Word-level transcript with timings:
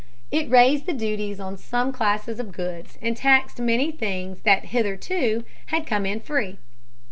It 0.31 0.49
raised 0.49 0.87
the 0.87 0.93
duties 0.93 1.39
on 1.39 1.59
some 1.59 1.91
classes 1.91 2.39
of 2.39 2.51
goods 2.51 2.97
and 3.03 3.15
taxed 3.15 3.59
many 3.59 3.91
things 3.91 4.41
that 4.41 4.65
hitherto 4.73 5.43
had 5.67 5.85
come 5.85 6.07
in 6.07 6.19
free. 6.21 6.57